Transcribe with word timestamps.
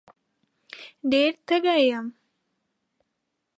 ډېره 1.09 1.37
تږې 1.47 1.75
یم 1.87 2.05